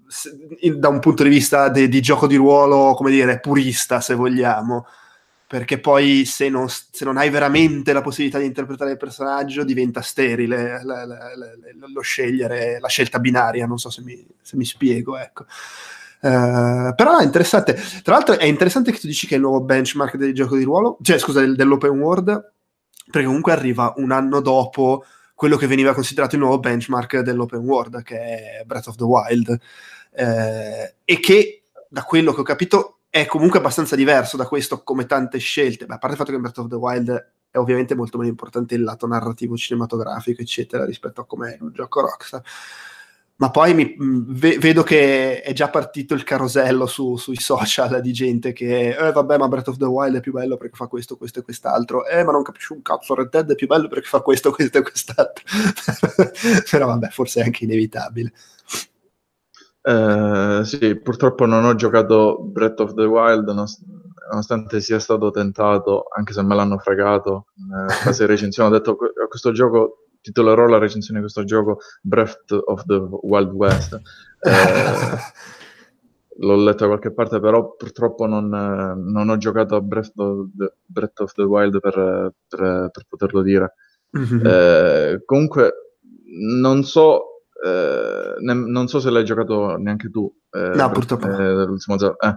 [0.06, 4.02] Se, in, da un punto di vista de, di gioco di ruolo, come dire, purista,
[4.02, 4.86] se vogliamo.
[5.48, 10.02] Perché poi se non, se non hai veramente la possibilità di interpretare il personaggio diventa
[10.02, 11.52] sterile la, la, la,
[11.88, 15.46] lo scegliere, la scelta binaria, non so se mi, se mi spiego, ecco.
[16.26, 17.80] Uh, però è interessante.
[18.02, 20.64] Tra l'altro, è interessante che tu dici che è il nuovo benchmark del gioco di
[20.64, 22.52] ruolo, cioè scusa, del, dell'open world,
[23.12, 28.02] perché comunque arriva un anno dopo quello che veniva considerato il nuovo benchmark dell'open world,
[28.02, 33.28] che è Breath of the Wild, uh, e che da quello che ho capito è
[33.28, 35.86] comunque abbastanza diverso da questo, come tante scelte.
[35.86, 38.74] Beh, a parte il fatto che Breath of the Wild è ovviamente molto meno importante
[38.74, 42.42] il lato narrativo, cinematografico, eccetera, rispetto a come è un gioco Rockstar
[43.38, 48.00] ma poi mi, mm, ve, vedo che è già partito il carosello su, sui social
[48.00, 50.88] di gente che eh vabbè ma Breath of the Wild è più bello perché fa
[50.88, 52.06] questo, questo e quest'altro.
[52.06, 54.78] Eh ma non capisci un cazzo Red Dead è più bello perché fa questo, questo
[54.78, 55.44] e quest'altro.
[56.72, 58.32] Però vabbè forse è anche inevitabile.
[59.82, 63.50] Eh, sì, purtroppo non ho giocato Breath of the Wild
[64.32, 67.48] nonostante sia stato tentato anche se me l'hanno fregato.
[67.58, 68.96] In fase recensione ho detto
[69.28, 74.02] questo gioco titolerò la recensione di questo gioco Breath of the Wild West.
[74.46, 75.18] Eh,
[76.46, 80.72] l'ho letto da qualche parte, però purtroppo non, non ho giocato a Breath of the,
[80.86, 83.74] Breath of the Wild per, per, per poterlo dire.
[84.16, 84.46] Mm-hmm.
[84.46, 85.74] Eh, comunque,
[86.60, 90.32] non so, eh, ne, non so se l'hai giocato neanche tu.
[90.52, 91.28] Eh, no, purtroppo.
[91.28, 92.36] Eh,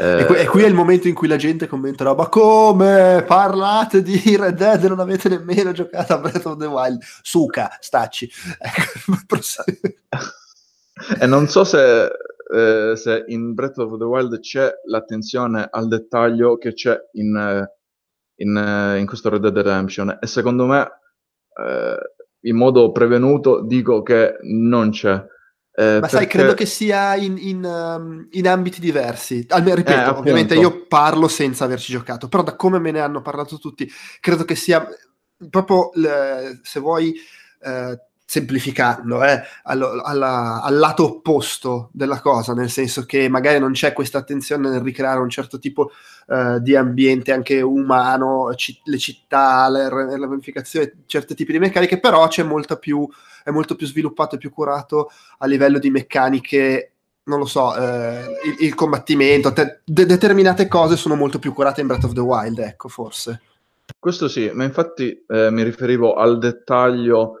[0.00, 4.02] e, qui, e, qui, è il momento in cui la gente commenterà: Ma come parlate
[4.02, 7.02] di Red Dead non avete nemmeno giocato a Breath of the Wild?
[7.22, 8.28] Suca, stacci.
[11.20, 12.10] e non so se,
[12.52, 17.72] eh, se in Breath of the Wild c'è l'attenzione al dettaglio che c'è in, eh,
[18.36, 20.90] in, eh, in questo Red Dead Redemption e secondo me
[21.60, 21.98] eh,
[22.44, 25.22] in modo prevenuto dico che non c'è.
[25.80, 29.46] Eh, Ma sai, credo che sia in, in, um, in ambiti diversi.
[29.48, 33.22] Almeno, ripeto, eh, ovviamente io parlo senza averci giocato, però da come me ne hanno
[33.22, 33.90] parlato tutti,
[34.20, 34.86] credo che sia
[35.48, 37.14] proprio, le, se vuoi,
[37.62, 37.98] eh,
[38.30, 43.92] semplificando, eh, allo, alla, al lato opposto della cosa, nel senso che magari non c'è
[43.92, 45.90] questa attenzione nel ricreare un certo tipo
[46.28, 52.28] eh, di ambiente anche umano, ci, le città, la, ramificazione, certi tipi di meccaniche, però
[52.28, 53.04] c'è molta più,
[53.42, 56.92] è molto più sviluppato e più curato a livello di meccaniche
[57.24, 61.80] non lo so, eh, il, il, combattimento, te, de- determinate cose sono molto più curate
[61.80, 63.40] in Breath of the Wild, ecco, forse.
[63.98, 67.40] Questo sì, ma infatti eh, mi riferivo al dettaglio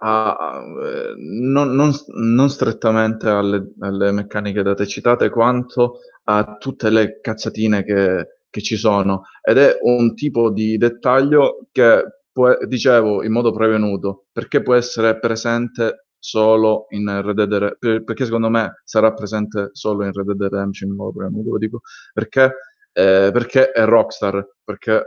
[0.00, 6.90] a, eh, non, non, non, strettamente alle, alle, meccaniche da te citate, quanto a tutte
[6.90, 9.22] le cazzatine che, che, ci sono.
[9.42, 15.18] Ed è un tipo di dettaglio che, può, dicevo, in modo prevenuto, perché può essere
[15.18, 20.50] presente solo in Red Dead Redemption, perché secondo me sarà presente solo in Red Dead
[20.50, 21.80] Redemption in modo prevenuto, lo dico,
[22.12, 22.44] perché,
[22.92, 25.02] eh, perché è Rockstar, perché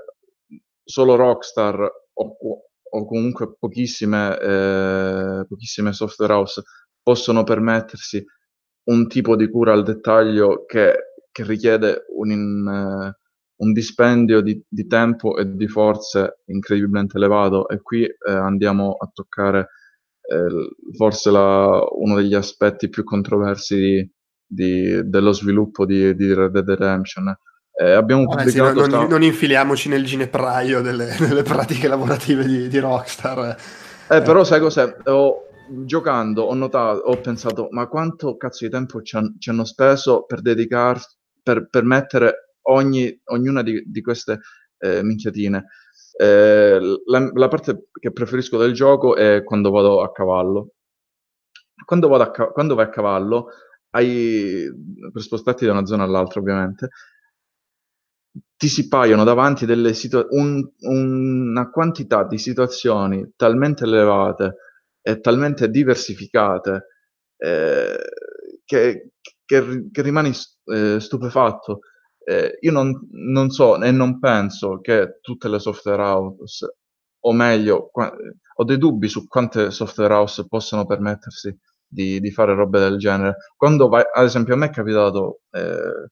[0.83, 1.91] solo Rockstar
[2.89, 6.61] o comunque pochissime, eh, pochissime software house
[7.01, 8.23] possono permettersi
[8.89, 14.61] un tipo di cura al dettaglio che, che richiede un, in, uh, un dispendio di,
[14.67, 17.67] di, tempo e di forze incredibilmente elevato.
[17.69, 19.69] E qui eh, andiamo a toccare
[20.21, 24.11] eh, forse la, uno degli aspetti più controversi di,
[24.45, 27.35] di, dello sviluppo di, di Red Dead Redemption
[27.79, 29.07] eh, abbiamo pubblicato sì, non, sta...
[29.07, 33.55] non, infiliamoci nel ginepraio delle, delle pratiche lavorative di, di Rockstar.
[34.09, 34.95] Eh, però sai cos'è?
[35.05, 39.65] Ho, giocando ho notato, ho pensato, ma quanto cazzo di tempo ci, han, ci hanno
[39.65, 44.39] speso per dedicarsi, per, per mettere ogni, ognuna di, di queste
[44.79, 45.65] eh, minchiatine.
[46.19, 50.71] Eh, la, la, parte che preferisco del gioco è quando vado a cavallo.
[51.85, 53.49] Quando, vado a, quando vai a cavallo,
[53.91, 54.67] hai,
[55.11, 56.89] per spostarti da una zona all'altra ovviamente,
[58.55, 64.55] ti si paiono davanti delle situ- un, una quantità di situazioni talmente elevate
[65.01, 66.87] e talmente diversificate
[67.37, 67.97] eh,
[68.65, 69.11] che,
[69.45, 70.31] che, che, rimani
[70.65, 71.79] eh, stupefatto.
[72.23, 76.75] Eh, io non, non, so e non penso che tutte le software house,
[77.21, 78.13] o meglio, qua,
[78.59, 83.35] ho dei dubbi su quante software house possano permettersi di, di fare robe del genere.
[83.55, 86.09] Quando vai, ad esempio, a me è capitato eh,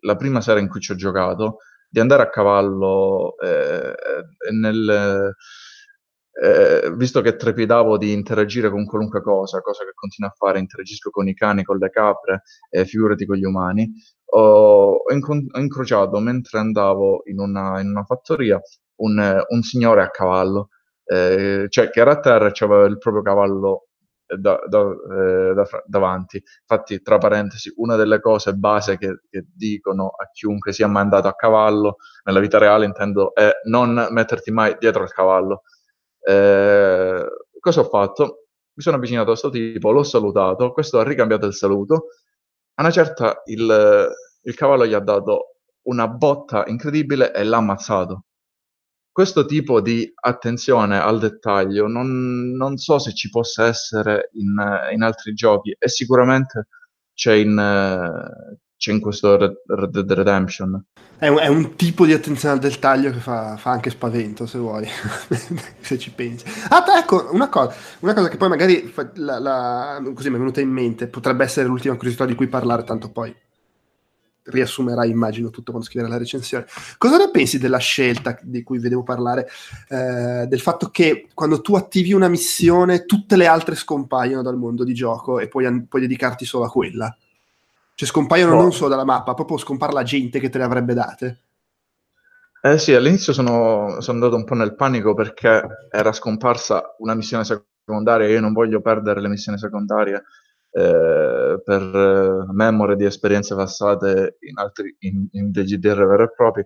[0.00, 3.94] la prima sera in cui ci ho giocato, di andare a cavallo eh,
[4.52, 5.34] nel,
[6.42, 11.10] eh, visto che trepidavo di interagire con qualunque cosa, cosa che continuo a fare, interagisco
[11.10, 13.88] con i cani, con le capre, eh, figurati con gli umani,
[14.32, 18.60] ho, ho, incro- ho incrociato mentre andavo in una, in una fattoria
[18.96, 20.70] un, un, signore a cavallo,
[21.04, 23.88] eh, cioè che era a terra e aveva il proprio cavallo
[24.38, 26.42] da, da, eh, da, davanti.
[26.60, 31.28] Infatti, tra parentesi, una delle cose base che, che, dicono a chiunque sia mai andato
[31.28, 35.62] a cavallo, nella vita reale intendo, è non metterti mai dietro al cavallo.
[36.20, 37.26] Eh,
[37.60, 38.46] cosa ho fatto?
[38.74, 42.06] Mi sono avvicinato a questo tipo, l'ho salutato, questo ha ricambiato il saluto.
[42.74, 44.10] A una certa il,
[44.42, 48.24] il cavallo gli ha dato una botta incredibile e l'ha ammazzato
[49.14, 54.56] questo tipo di attenzione al dettaglio non, non so se ci possa essere in,
[54.92, 56.66] in altri giochi e sicuramente
[57.14, 57.54] c'è in,
[58.76, 60.84] c'è in questo Red Dead Redemption.
[61.16, 64.58] È un, è un, tipo di attenzione al dettaglio che fa, fa anche spavento, se
[64.58, 64.84] vuoi,
[65.78, 66.44] se ci pensi.
[66.70, 70.60] Ah, ecco, una cosa, una cosa che poi magari la, la, così mi è venuta
[70.60, 73.32] in mente, potrebbe essere l'ultima curiosità di cui parlare, tanto poi
[74.44, 76.66] riassumerai, immagino, tutto quando scriverai la recensione.
[76.98, 79.48] Cosa ne pensi della scelta di cui vedevo parlare?
[79.88, 84.84] Eh, del fatto che quando tu attivi una missione, tutte le altre scompaiono dal mondo
[84.84, 87.16] di gioco e puoi, puoi dedicarti solo a quella.
[87.94, 88.60] Cioè scompaiono oh.
[88.60, 91.38] non solo dalla mappa, proprio scompare la gente che te le avrebbe date.
[92.60, 97.44] Eh sì, all'inizio sono, sono andato un po' nel panico perché era scomparsa una missione
[97.44, 100.24] secondaria e io non voglio perdere le missioni secondarie
[100.76, 106.64] eh, per eh, memoria di esperienze passate in altri in, in DGDR veri e propri.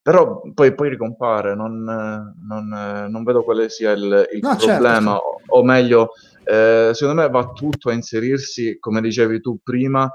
[0.00, 2.68] Però poi, poi ricompare, non, non,
[3.10, 5.42] non, vedo quale sia il, il no, certo, problema, certo.
[5.48, 6.10] O, o, meglio,
[6.44, 10.08] eh, secondo me va tutto a inserirsi, come dicevi tu prima,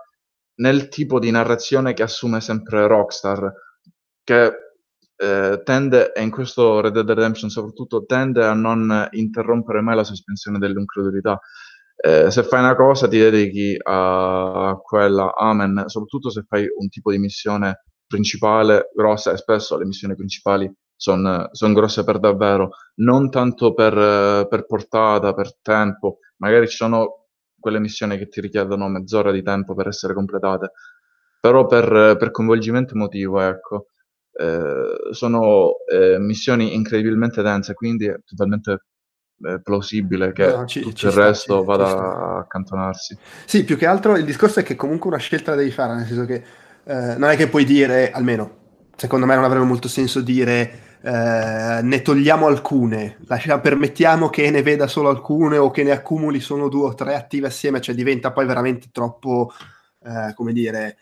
[0.62, 3.54] nel tipo di narrazione che assume sempre Rockstar,
[4.24, 4.54] che
[5.18, 10.06] eh, tende, e in questo Red Dead Redemption soprattutto, tende a non interrompere mai la
[10.06, 11.38] sospensione dell'incredulità.
[12.04, 17.12] Eh, se fai una cosa ti dedichi a quella, amen, soprattutto se fai un tipo
[17.12, 23.30] di missione principale grossa e spesso le missioni principali sono son grosse per davvero, non
[23.30, 27.28] tanto per, per, portata, per tempo, magari ci sono
[27.60, 30.72] quelle missioni che ti richiedono mezz'ora di tempo per essere completate,
[31.39, 33.88] però per, per coinvolgimento emotivo, ecco,
[34.34, 38.86] eh, sono eh, missioni incredibilmente dense, quindi è totalmente
[39.64, 43.18] plausibile che no, ci, tutto ci il sta, resto ci, vada a accantonarsi.
[43.46, 46.06] Sì, più che altro il discorso è che comunque una scelta la devi fare, nel
[46.06, 46.44] senso che
[46.84, 48.60] eh, non è che puoi dire, almeno
[48.96, 54.62] secondo me non avrebbe molto senso dire eh, ne togliamo alcune, lascia, permettiamo che ne
[54.62, 58.32] veda solo alcune o che ne accumuli solo due o tre attive assieme, cioè diventa
[58.32, 59.52] poi veramente troppo,
[60.04, 60.98] eh, come dire,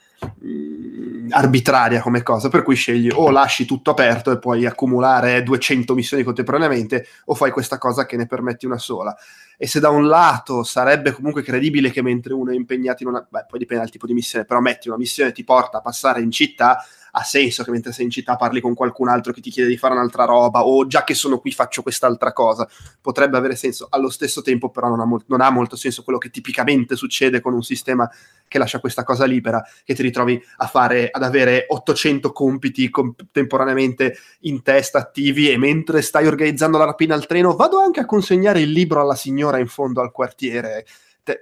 [0.46, 5.94] mm, arbitraria come cosa, per cui scegli o lasci tutto aperto e puoi accumulare 200
[5.94, 9.16] missioni contemporaneamente o fai questa cosa che ne permetti una sola.
[9.62, 13.28] E se da un lato sarebbe comunque credibile che mentre uno è impegnato in una...
[13.30, 16.22] Beh, poi dipende dal tipo di missione, però metti una missione ti porta a passare
[16.22, 19.49] in città, ha senso che mentre sei in città parli con qualcun altro che ti
[19.49, 22.68] chiede di fare un'altra roba o già che sono qui faccio quest'altra cosa.
[23.01, 23.88] Potrebbe avere senso.
[23.89, 27.41] Allo stesso tempo però non ha, mo- non ha molto senso quello che tipicamente succede
[27.41, 28.10] con un sistema
[28.47, 34.18] che lascia questa cosa libera, che ti ritrovi a fare, ad avere 800 compiti contemporaneamente
[34.41, 38.60] in testa attivi e mentre stai organizzando la rapina al treno vado anche a consegnare
[38.62, 40.86] il libro alla signora in fondo al quartiere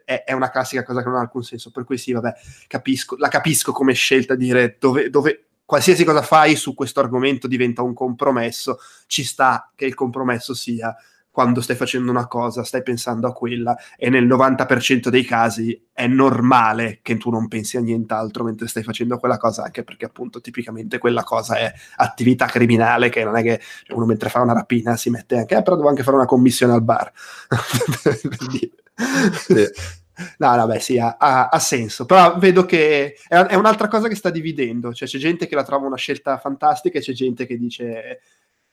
[0.04, 1.72] è, una classica cosa che non ha alcun senso.
[1.72, 2.34] Per cui sì, vabbè,
[2.68, 7.82] capisco, la capisco come scelta dire dove, dove, qualsiasi cosa fai su questo argomento diventa
[7.82, 10.96] un compromesso, ci sta che il compromesso sia
[11.30, 16.08] quando stai facendo una cosa, stai pensando a quella e nel 90% dei casi è
[16.08, 20.40] normale che tu non pensi a nient'altro mentre stai facendo quella cosa, anche perché appunto
[20.40, 23.60] tipicamente quella cosa è attività criminale che non è che
[23.90, 26.72] uno mentre fa una rapina si mette anche, eh, però devo anche fare una commissione
[26.72, 27.12] al bar.
[28.50, 29.98] sì.
[30.40, 32.06] No, vabbè, sì, ha, ha, ha, senso.
[32.06, 34.94] Però vedo che è, è, un'altra cosa che sta dividendo.
[34.94, 38.22] Cioè, c'è gente che la trova una scelta fantastica e c'è gente che dice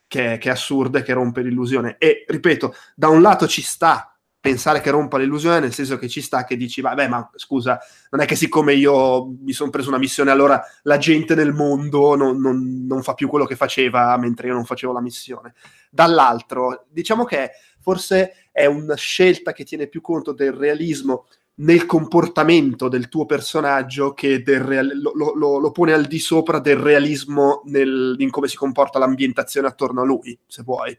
[0.06, 1.96] che, che è assurda e che rompe l'illusione.
[1.98, 4.13] E ripeto, da un lato ci sta
[4.44, 7.80] pensare che rompa l'illusione, nel senso che ci sta che dici, vabbè, ma scusa,
[8.10, 12.14] non è che siccome io mi sono preso una missione, allora la gente nel mondo
[12.14, 15.54] non, non, non, fa più quello che faceva mentre io non facevo la missione.
[15.90, 21.24] Dall'altro, diciamo che forse è una scelta che tiene più conto del realismo
[21.60, 26.76] nel comportamento del tuo personaggio che real- lo, lo, lo, pone al di sopra del
[26.76, 30.94] realismo nel, in come si comporta l'ambientazione attorno a lui, se vuoi.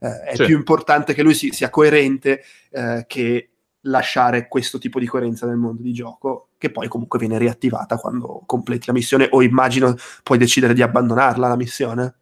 [0.00, 0.44] Eh, è sì.
[0.46, 3.50] più importante che lui si, sia coerente eh, che
[3.82, 8.42] lasciare questo tipo di coerenza nel mondo di gioco, che poi comunque viene riattivata quando
[8.46, 12.14] completi la missione, o immagino puoi decidere di abbandonarla la missione.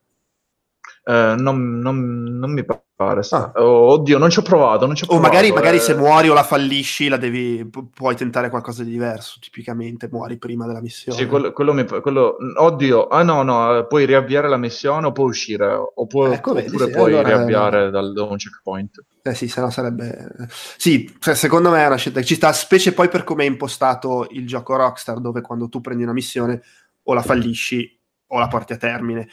[1.09, 3.23] Eh, non, non, non, mi pare.
[3.31, 3.53] Ah.
[3.55, 4.85] Oh, oddio, non ci ho provato.
[4.85, 5.55] Non ci ho o provato, magari, eh.
[5.55, 9.39] magari, se muori o la fallisci, la devi, pu- puoi tentare qualcosa di diverso.
[9.41, 11.19] Tipicamente muori prima della missione.
[11.19, 15.29] Sì, quello, quello mi, quello, oddio, ah no, no, puoi riavviare la missione o puoi
[15.29, 15.67] uscire.
[15.95, 19.05] Oppure, ecco, vedi, oppure sì, puoi allora, riavviare eh, dal, da un checkpoint.
[19.23, 20.29] Eh sì, se no sarebbe...
[20.77, 23.47] Sì, cioè, secondo me è una scelta che ci sta, specie poi per come è
[23.47, 26.61] impostato il gioco Rockstar, dove quando tu prendi una missione
[27.05, 29.27] o la fallisci o la porti a termine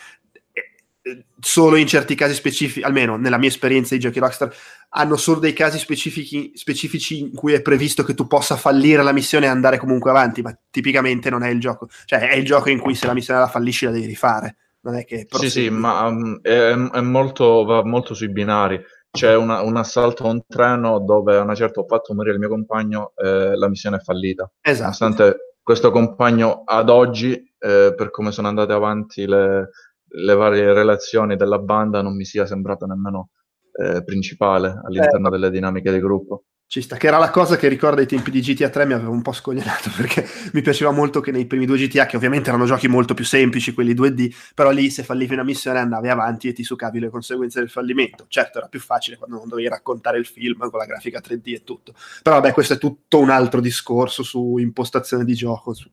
[1.40, 4.54] solo in certi casi specifici, almeno nella mia esperienza di giochi Rockstar,
[4.90, 9.12] hanno solo dei casi specifici, specifici, in cui è previsto che tu possa fallire la
[9.12, 11.88] missione e andare comunque avanti, ma tipicamente non è il gioco.
[12.06, 14.58] Cioè è il gioco in cui se la missione la fallisci la devi rifare.
[14.82, 15.28] Non è che...
[15.30, 18.82] Sì, sì, ma um, è, è molto, va molto sui binari.
[19.12, 22.40] C'è una, un assalto a un treno dove a una certa ho fatto morire il
[22.40, 24.50] mio compagno e la missione è fallita.
[24.62, 24.82] Esatto.
[24.82, 29.70] Nonostante questo compagno ad oggi, eh, per come sono andate avanti le,
[30.16, 33.30] le varie relazioni della banda non mi sia sembrato nemmeno
[33.74, 35.32] eh, principale all'interno eh.
[35.32, 36.44] delle dinamiche del gruppo.
[36.68, 39.10] Ci sta, che era la cosa che ricorda i tempi di GTA 3 mi aveva
[39.10, 42.66] un po' scoglionato perché mi piaceva molto che nei primi due GTA, che ovviamente erano
[42.66, 46.54] giochi molto più semplici, quelli 2D, però lì se fallivi una missione andavi avanti e
[46.54, 48.26] ti succavi le conseguenze del fallimento.
[48.28, 51.64] Certo, era più facile quando non dovevi raccontare il film con la grafica 3D e
[51.64, 51.94] tutto.
[52.24, 55.88] Però vabbè, questo è tutto un altro discorso su impostazione di gioco, su...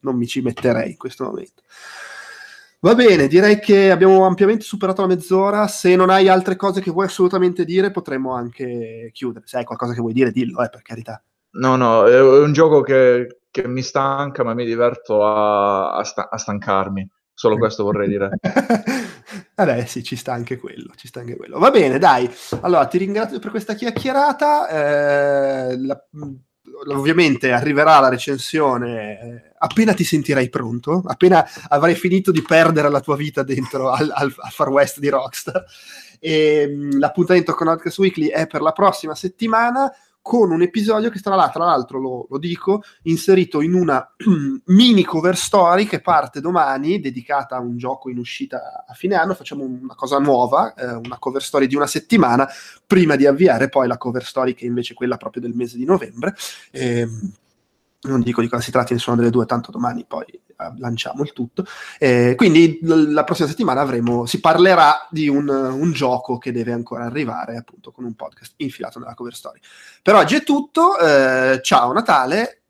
[0.00, 1.62] non mi ci metterei in questo momento.
[2.84, 5.66] Va bene, direi che abbiamo ampiamente superato la mezz'ora.
[5.68, 9.46] Se non hai altre cose che vuoi assolutamente dire, potremmo anche chiudere.
[9.46, 11.24] Se hai qualcosa che vuoi dire, dillo, eh, per carità.
[11.52, 16.28] No, no, è un gioco che, che mi stanca, ma mi diverto a, a, sta-
[16.28, 17.08] a stancarmi.
[17.32, 18.32] Solo questo vorrei dire.
[19.56, 21.58] Vabbè, sì, ci sta anche quello, ci sta anche quello.
[21.58, 22.30] Va bene, dai.
[22.60, 24.68] Allora, ti ringrazio per questa chiacchierata.
[24.68, 26.04] Eh, la
[26.86, 33.00] ovviamente arriverà la recensione eh, appena ti sentirai pronto, appena avrai finito di perdere la
[33.00, 35.64] tua vita dentro al, al, al Far West di Rockstar.
[36.20, 39.92] E, mm, l'appuntamento con Outcast Weekly è per la prossima settimana
[40.24, 44.10] con un episodio che sarà là, tra l'altro lo, lo dico, inserito in una
[44.64, 49.34] mini cover story che parte domani, dedicata a un gioco in uscita a fine anno.
[49.34, 52.48] Facciamo una cosa nuova, eh, una cover story di una settimana,
[52.86, 55.84] prima di avviare poi la cover story che è invece quella proprio del mese di
[55.84, 56.34] novembre.
[56.70, 57.06] Eh,
[58.04, 60.40] non dico di cosa si tratti nessuna delle due, tanto domani poi
[60.78, 61.64] lanciamo il tutto.
[61.98, 67.04] Eh, quindi la prossima settimana avremo, si parlerà di un, un, gioco che deve ancora
[67.04, 69.60] arrivare, appunto, con un podcast infilato nella cover story.
[70.02, 72.62] Per oggi è tutto, eh, ciao Natale.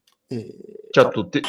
[0.90, 1.40] ciao a tutti.